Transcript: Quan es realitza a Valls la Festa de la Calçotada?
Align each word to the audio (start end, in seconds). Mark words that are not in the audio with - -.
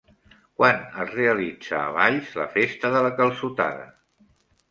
Quan 0.59 0.79
es 1.03 1.11
realitza 1.17 1.75
a 1.81 1.91
Valls 1.97 2.33
la 2.39 2.47
Festa 2.55 2.93
de 2.97 3.05
la 3.09 3.11
Calçotada? 3.21 3.85